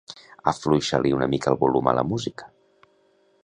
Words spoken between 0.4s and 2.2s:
Afluixa-li una mica el volum a la